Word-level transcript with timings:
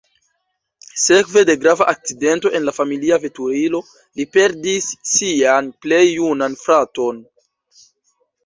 Sekve 1.01 1.41
de 1.49 1.55
grava 1.65 1.85
akcidento 1.91 2.51
en 2.59 2.65
la 2.71 2.73
familia 2.77 3.21
veturilo, 3.27 3.83
li 4.21 4.27
perdis 4.39 4.89
sian 5.13 5.71
plej 5.87 6.03
junan 6.09 6.61
fraton. 6.67 7.25